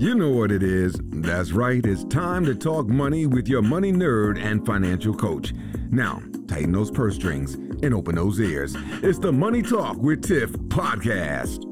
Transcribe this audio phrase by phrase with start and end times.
[0.00, 0.98] You know what it is.
[1.10, 1.84] That's right.
[1.84, 5.52] It's time to talk money with your money nerd and financial coach.
[5.90, 8.74] Now, tighten those purse strings and open those ears.
[9.02, 11.66] It's the Money Talk with Tiff podcast.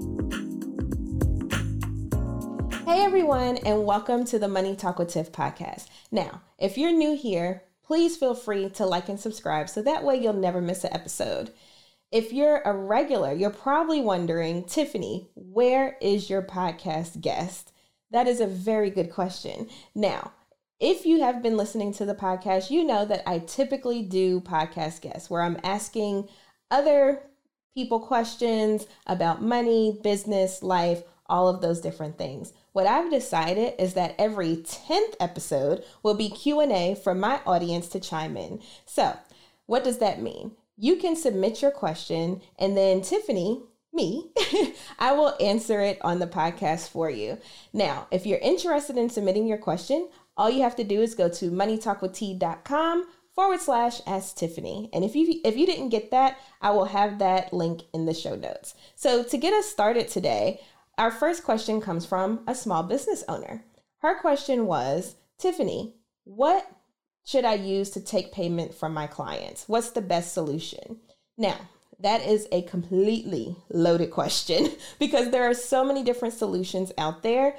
[2.84, 5.86] Hey everyone, and welcome to the Money Talk with Tiff podcast.
[6.12, 10.16] Now, if you're new here, please feel free to like and subscribe so that way
[10.20, 11.50] you'll never miss an episode.
[12.12, 17.72] If you're a regular, you're probably wondering, Tiffany, where is your podcast guest?
[18.10, 19.68] That is a very good question.
[19.94, 20.32] Now,
[20.80, 25.00] if you have been listening to the podcast, you know that I typically do podcast
[25.00, 26.28] guests where I'm asking
[26.70, 27.22] other
[27.74, 32.52] people questions about money, business, life, all of those different things.
[32.72, 38.00] What I've decided is that every 10th episode will be Q&A for my audience to
[38.00, 38.60] chime in.
[38.86, 39.16] So,
[39.66, 40.52] what does that mean?
[40.76, 43.62] You can submit your question and then Tiffany
[43.98, 44.30] me,
[44.98, 47.38] I will answer it on the podcast for you.
[47.72, 51.28] Now, if you're interested in submitting your question, all you have to do is go
[51.28, 54.88] to moneytalkwitht.com forward slash ask Tiffany.
[54.92, 58.14] And if you if you didn't get that, I will have that link in the
[58.14, 58.74] show notes.
[58.94, 60.60] So to get us started today,
[60.96, 63.64] our first question comes from a small business owner.
[63.98, 66.70] Her question was, Tiffany, what
[67.24, 69.64] should I use to take payment from my clients?
[69.68, 70.98] What's the best solution?
[71.36, 71.58] Now,
[72.00, 77.56] that is a completely loaded question because there are so many different solutions out there.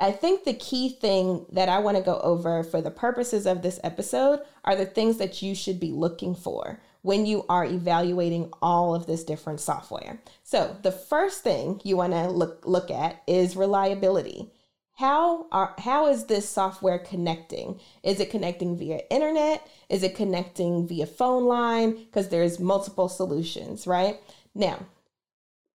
[0.00, 3.62] I think the key thing that I want to go over for the purposes of
[3.62, 8.50] this episode are the things that you should be looking for when you are evaluating
[8.60, 10.20] all of this different software.
[10.42, 14.50] So, the first thing you want to look look at is reliability
[14.96, 17.80] how are how is this software connecting?
[18.02, 19.66] Is it connecting via internet?
[19.88, 21.92] Is it connecting via phone line?
[21.92, 24.20] Because there's multiple solutions right?
[24.54, 24.86] Now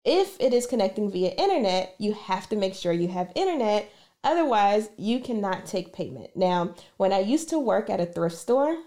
[0.03, 3.89] if it is connecting via internet you have to make sure you have internet.
[4.23, 6.35] Otherwise you cannot take payment.
[6.35, 8.77] Now when i used to work at a thrift store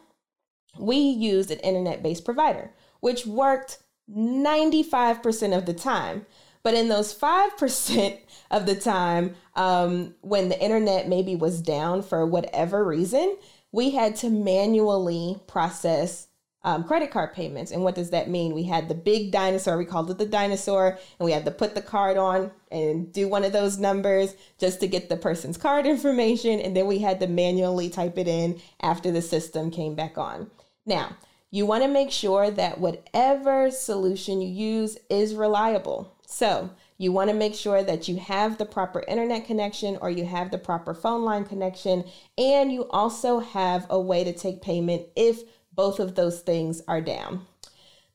[0.78, 2.70] we used an internet based provider
[3.00, 3.78] which worked
[4.10, 6.26] 95% of the time
[6.62, 8.18] but in those 5%
[8.50, 13.36] of the time, um, when the internet maybe was down for whatever reason,
[13.72, 16.28] we had to manually process
[16.64, 17.70] um, credit card payments.
[17.70, 18.54] And what does that mean?
[18.54, 21.74] We had the big dinosaur, we called it the dinosaur, and we had to put
[21.74, 25.86] the card on and do one of those numbers just to get the person's card
[25.86, 26.60] information.
[26.60, 30.50] And then we had to manually type it in after the system came back on.
[30.84, 31.16] Now,
[31.50, 36.14] you want to make sure that whatever solution you use is reliable.
[36.30, 40.26] So you want to make sure that you have the proper internet connection or you
[40.26, 42.04] have the proper phone line connection,
[42.36, 45.40] and you also have a way to take payment if
[45.72, 47.46] both of those things are down.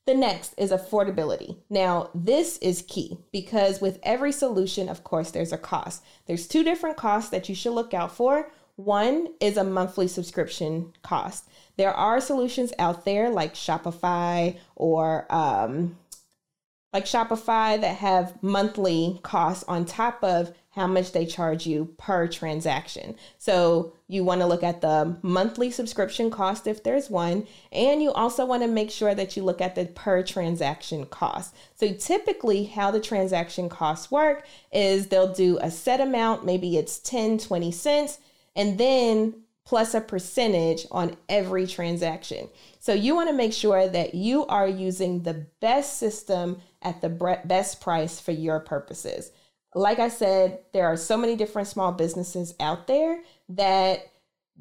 [0.05, 1.57] The next is affordability.
[1.71, 6.03] Now, this is key because with every solution, of course, there's a cost.
[6.27, 8.51] There's two different costs that you should look out for.
[8.75, 11.49] One is a monthly subscription cost.
[11.77, 15.97] There are solutions out there like Shopify or um,
[16.93, 22.27] like Shopify that have monthly costs on top of how much they charge you per
[22.27, 23.15] transaction.
[23.37, 28.11] So you want to look at the monthly subscription cost if there's one, and you
[28.11, 31.55] also want to make sure that you look at the per transaction cost.
[31.75, 36.97] So typically how the transaction costs work is they'll do a set amount, maybe it's
[36.99, 38.17] 10, 20 cents,
[38.55, 42.49] and then plus a percentage on every transaction.
[42.79, 47.09] So you want to make sure that you are using the best system at the
[47.45, 49.31] best price for your purposes.
[49.75, 54.11] Like I said, there are so many different small businesses out there that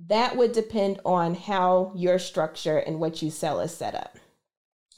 [0.09, 4.17] that would depend on how your structure and what you sell is set up.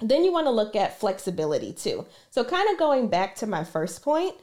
[0.01, 2.07] Then you want to look at flexibility too.
[2.31, 4.35] So, kind of going back to my first point,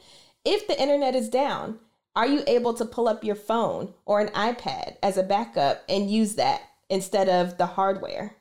[0.44, 1.78] if the internet is down,
[2.14, 6.10] are you able to pull up your phone or an iPad as a backup and
[6.10, 8.36] use that instead of the hardware?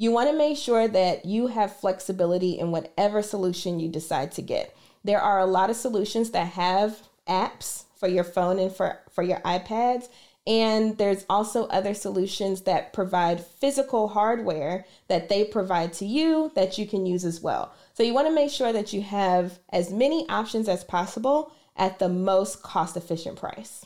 [0.00, 4.42] You want to make sure that you have flexibility in whatever solution you decide to
[4.42, 4.74] get.
[5.02, 9.24] There are a lot of solutions that have apps for your phone and for, for
[9.24, 10.08] your iPads.
[10.46, 16.78] And there's also other solutions that provide physical hardware that they provide to you that
[16.78, 17.72] you can use as well.
[17.92, 21.98] So you want to make sure that you have as many options as possible at
[21.98, 23.84] the most cost efficient price.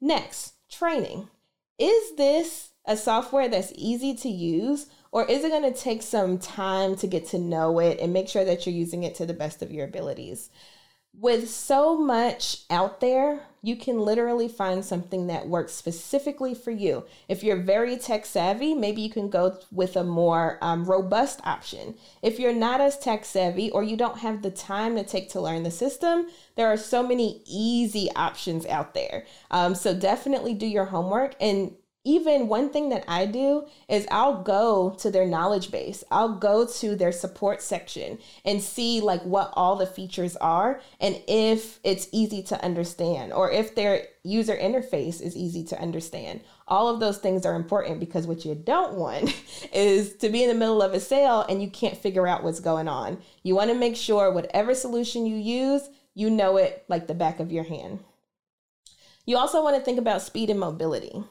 [0.00, 1.28] Next, training.
[1.76, 6.38] Is this a software that's easy to use or is it going to take some
[6.38, 9.32] time to get to know it and make sure that you're using it to the
[9.32, 10.50] best of your abilities?
[11.16, 17.04] with so much out there, you can literally find something that works specifically for you.
[17.28, 21.94] If you're very tech savvy, maybe you can go with a more um, robust option.
[22.20, 25.40] If you're not as tech savvy or you don't have the time to take to
[25.40, 26.26] learn the system,
[26.56, 29.24] there are so many easy options out there.
[29.50, 34.42] Um, so definitely do your homework and even one thing that I do is I'll
[34.42, 36.04] go to their knowledge base.
[36.10, 41.20] I'll go to their support section and see like what all the features are and
[41.26, 46.40] if it's easy to understand or if their user interface is easy to understand.
[46.68, 49.34] All of those things are important because what you don't want
[49.72, 52.60] is to be in the middle of a sale and you can't figure out what's
[52.60, 53.18] going on.
[53.42, 57.40] You want to make sure whatever solution you use, you know it like the back
[57.40, 58.00] of your hand.
[59.26, 61.24] You also want to think about speed and mobility.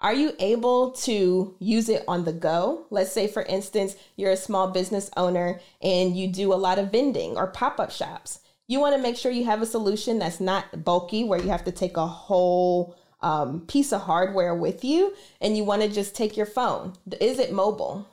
[0.00, 2.86] Are you able to use it on the go?
[2.90, 6.92] Let's say, for instance, you're a small business owner and you do a lot of
[6.92, 8.40] vending or pop up shops.
[8.68, 11.64] You want to make sure you have a solution that's not bulky, where you have
[11.64, 16.14] to take a whole um, piece of hardware with you and you want to just
[16.14, 16.92] take your phone.
[17.20, 18.06] Is it mobile?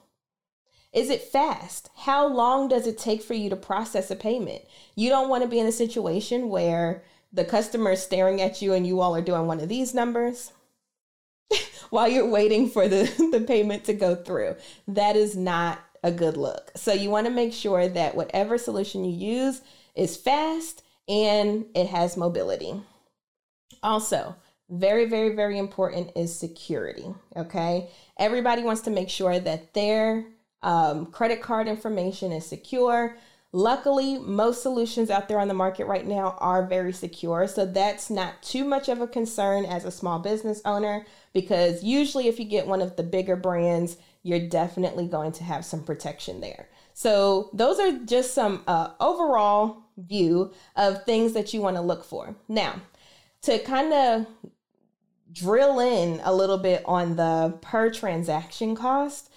[0.92, 1.92] Is it fast?
[1.96, 4.64] How long does it take for you to process a payment?
[4.96, 8.74] You don't want to be in a situation where the customer is staring at you
[8.74, 10.52] and you all are doing one of these numbers
[11.90, 14.56] while you're waiting for the, the payment to go through.
[14.88, 16.72] That is not a good look.
[16.76, 19.62] So you want to make sure that whatever solution you use
[19.96, 22.74] is fast and it has mobility.
[23.82, 24.36] Also,
[24.70, 27.06] very, very, very important is security.
[27.36, 27.90] Okay.
[28.18, 30.26] Everybody wants to make sure that their
[30.64, 33.18] um, credit card information is secure.
[33.56, 37.48] Luckily, most solutions out there on the market right now are very secure.
[37.48, 42.28] So that's not too much of a concern as a small business owner because usually,
[42.28, 46.42] if you get one of the bigger brands, you're definitely going to have some protection
[46.42, 46.68] there.
[46.94, 52.04] So, those are just some uh, overall view of things that you want to look
[52.04, 52.36] for.
[52.50, 52.82] Now,
[53.44, 54.26] to kind of
[55.32, 59.32] drill in a little bit on the per transaction cost,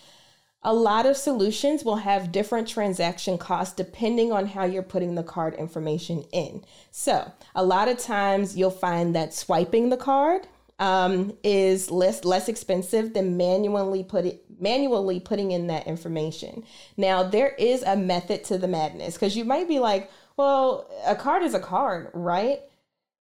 [0.62, 5.22] a lot of solutions will have different transaction costs depending on how you're putting the
[5.22, 6.64] card information in.
[6.90, 10.49] So, a lot of times you'll find that swiping the card
[10.81, 16.64] um, is less less expensive than manually put it manually putting in that information.
[16.96, 21.14] Now, there is a method to the madness because you might be like, "Well, a
[21.14, 22.60] card is a card, right?"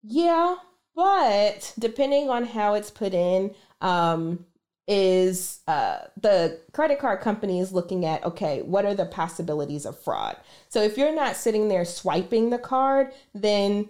[0.02, 0.56] Yeah,
[0.94, 4.46] but depending on how it's put in, um,
[4.88, 9.98] is uh, the credit card company is looking at okay what are the possibilities of
[9.98, 10.36] fraud?
[10.68, 13.88] So if you're not sitting there swiping the card then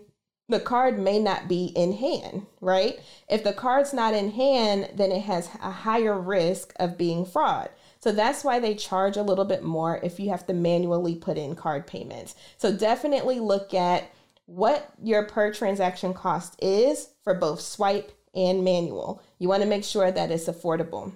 [0.49, 3.01] the card may not be in hand right?
[3.29, 7.71] If the card's not in hand then it has a higher risk of being fraud.
[8.01, 11.39] So that's why they charge a little bit more if you have to manually put
[11.39, 12.35] in card payments.
[12.59, 14.11] So definitely look at
[14.47, 19.23] what your per transaction cost is for both swipe and manual.
[19.39, 21.13] You want to make sure that it's affordable.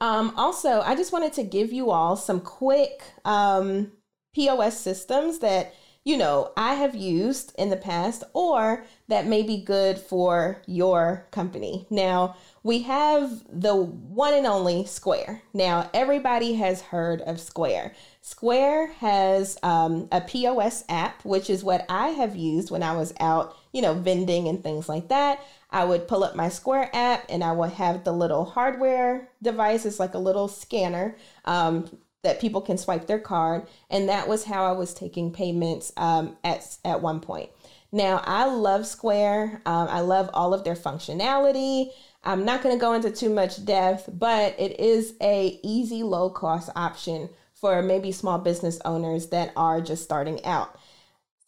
[0.00, 3.92] Um, also, I just wanted to give you all some quick um,
[4.34, 5.74] POS systems that
[6.04, 11.28] you know I have used in the past or that may be good for your
[11.30, 11.86] company.
[11.88, 12.34] Now,
[12.64, 15.42] we have the one and only Square.
[15.54, 17.94] Now, everybody has heard of Square.
[18.22, 23.14] Square has um, a POS app, which is what I have used when I was
[23.20, 25.40] out, you know, vending and things like that.
[25.72, 29.86] I would pull up my Square app and I would have the little hardware device.
[29.86, 31.16] It's like a little scanner
[31.46, 33.66] um, that people can swipe their card.
[33.90, 37.50] And that was how I was taking payments um, at, at one point.
[37.90, 39.62] Now, I love Square.
[39.66, 41.90] Um, I love all of their functionality.
[42.24, 46.30] I'm not going to go into too much depth, but it is a easy, low
[46.30, 50.76] cost option for maybe small business owners that are just starting out.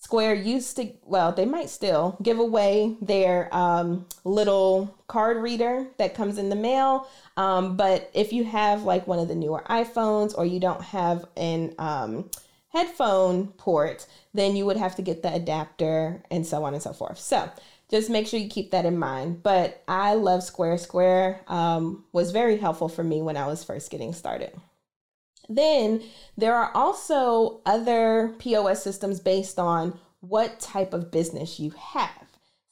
[0.04, 6.14] Square used to, well, they might still give away their um, little card reader that
[6.14, 7.08] comes in the mail.
[7.38, 11.24] Um, but if you have like one of the newer iPhones or you don't have
[11.38, 12.28] an um,
[12.68, 16.92] headphone port, then you would have to get the adapter and so on and so
[16.92, 17.18] forth.
[17.18, 17.50] So
[17.88, 19.42] just make sure you keep that in mind.
[19.42, 20.78] But I love Square.
[20.78, 24.52] Square um, was very helpful for me when I was first getting started.
[25.48, 26.02] Then
[26.36, 32.26] there are also other POS systems based on what type of business you have.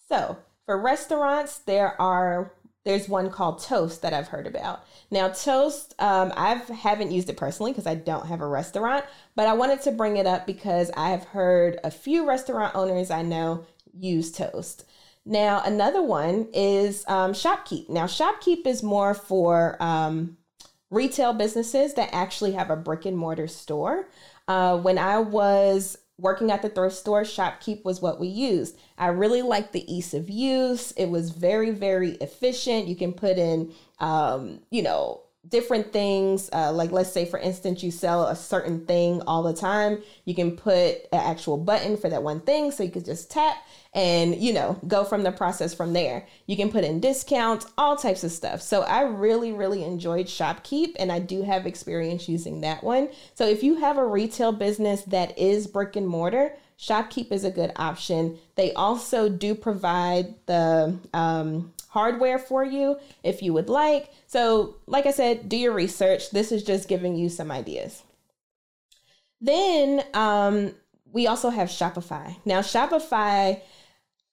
[0.08, 2.52] So for restaurants, there are
[2.84, 4.84] there's one called Toast that I've heard about.
[5.10, 9.04] Now, Toast, um, I haven't used it personally because I don't have a restaurant,
[9.36, 13.10] but I wanted to bring it up because I have heard a few restaurant owners
[13.10, 14.84] I know use Toast.
[15.24, 17.88] Now, another one is um, Shopkeep.
[17.88, 20.36] Now, Shopkeep is more for um,
[20.92, 24.08] retail businesses that actually have a brick and mortar store.
[24.46, 28.76] Uh, when I was working at the thrift store, ShopKeep was what we used.
[28.98, 30.92] I really liked the ease of use.
[30.92, 32.86] It was very, very efficient.
[32.86, 36.48] You can put in, um, you know, different things.
[36.52, 40.02] Uh, like, let's say, for instance, you sell a certain thing all the time.
[40.24, 42.70] You can put an actual button for that one thing.
[42.70, 43.56] So you could just tap
[43.94, 46.26] and, you know, go from the process from there.
[46.46, 48.62] You can put in discounts, all types of stuff.
[48.62, 53.08] So I really, really enjoyed ShopKeep and I do have experience using that one.
[53.34, 57.50] So if you have a retail business that is brick and mortar, ShopKeep is a
[57.50, 58.38] good option.
[58.56, 64.10] They also do provide the um, hardware for you if you would like.
[64.26, 66.30] So, like I said, do your research.
[66.30, 68.02] This is just giving you some ideas.
[69.40, 70.74] Then um,
[71.12, 72.36] we also have Shopify.
[72.44, 73.60] Now, Shopify,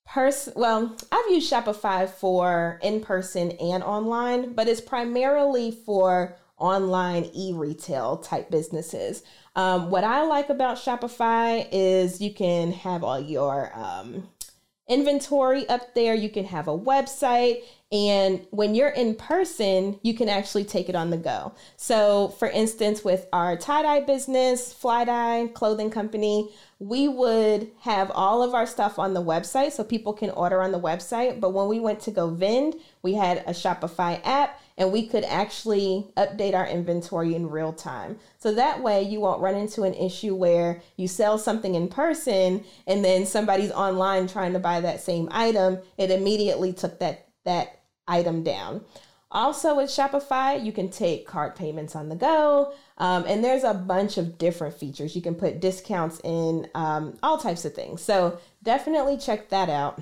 [0.05, 7.29] pers- well, I've used Shopify for in person and online, but it's primarily for online
[7.33, 9.23] e retail type businesses.
[9.55, 14.29] Um, what I like about Shopify is you can have all your um,
[14.87, 17.61] inventory up there, you can have a website,
[17.91, 21.53] and when you're in person, you can actually take it on the go.
[21.75, 28.11] So, for instance, with our tie dye business, Fly Dye Clothing Company, we would have
[28.11, 31.39] all of our stuff on the website so people can order on the website.
[31.39, 35.25] But when we went to go vend, we had a Shopify app and we could
[35.25, 38.17] actually update our inventory in real time.
[38.39, 42.63] So that way you won't run into an issue where you sell something in person
[42.87, 45.79] and then somebody's online trying to buy that same item.
[45.97, 48.85] It immediately took that that item down.
[49.31, 53.75] Also, with Shopify, you can take card payments on the go, um, and there's a
[53.75, 55.15] bunch of different features.
[55.15, 58.01] You can put discounts in um, all types of things.
[58.01, 60.01] So, definitely check that out.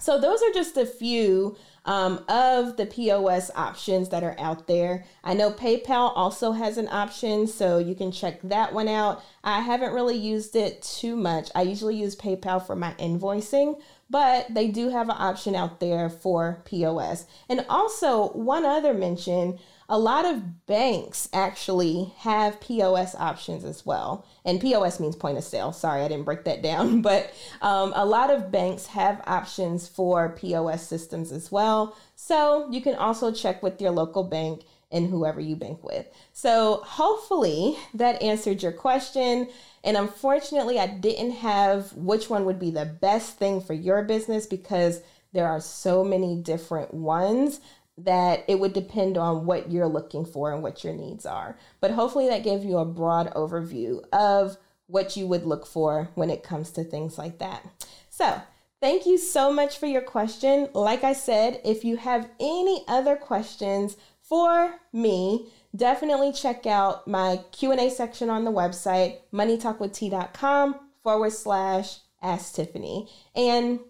[0.00, 5.04] So, those are just a few um, of the POS options that are out there.
[5.22, 9.22] I know PayPal also has an option, so you can check that one out.
[9.42, 11.50] I haven't really used it too much.
[11.54, 16.08] I usually use PayPal for my invoicing, but they do have an option out there
[16.08, 17.26] for POS.
[17.48, 24.26] And also, one other mention a lot of banks actually have POS options as well.
[24.44, 25.72] And POS means point of sale.
[25.72, 27.02] Sorry, I didn't break that down.
[27.14, 31.96] But um, a lot of banks have options for POS systems as well.
[32.16, 36.06] So you can also check with your local bank and whoever you bank with.
[36.32, 39.48] So hopefully that answered your question.
[39.82, 44.46] And unfortunately, I didn't have which one would be the best thing for your business
[44.46, 47.60] because there are so many different ones
[47.96, 51.56] that it would depend on what you're looking for and what your needs are.
[51.80, 56.30] But hopefully, that gave you a broad overview of what you would look for when
[56.30, 57.64] it comes to things like that.
[58.10, 58.40] So,
[58.80, 60.68] thank you so much for your question.
[60.74, 67.40] Like I said, if you have any other questions for me, definitely check out my
[67.52, 73.08] Q&A section on the website, moneytalkwitht.com forward slash ask Tiffany.
[73.36, 73.80] And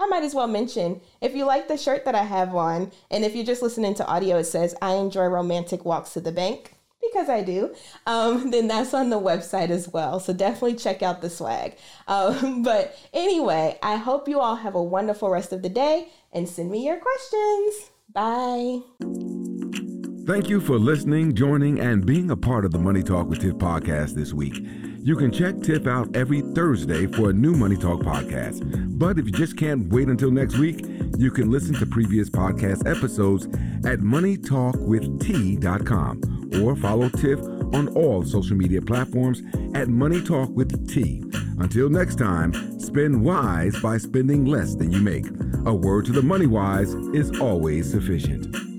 [0.00, 3.22] I might as well mention if you like the shirt that I have on, and
[3.22, 6.72] if you're just listening to audio, it says, I enjoy romantic walks to the bank,
[7.02, 7.74] because I do,
[8.06, 10.18] um, then that's on the website as well.
[10.18, 11.76] So definitely check out the swag.
[12.08, 16.48] Um, but anyway, I hope you all have a wonderful rest of the day and
[16.48, 17.90] send me your questions.
[18.12, 18.80] Bye.
[20.26, 23.54] Thank you for listening, joining, and being a part of the Money Talk with Tiff
[23.54, 24.64] podcast this week.
[25.02, 28.98] You can check Tiff out every Thursday for a new Money Talk podcast.
[28.98, 30.84] But if you just can't wait until next week,
[31.16, 33.46] you can listen to previous podcast episodes
[33.86, 37.40] at moneytalkwitht.com or follow Tiff
[37.74, 39.40] on all social media platforms
[39.74, 41.22] at Money Talk with T.
[41.58, 45.24] Until next time, spend wise by spending less than you make.
[45.64, 48.69] A word to the money wise is always sufficient.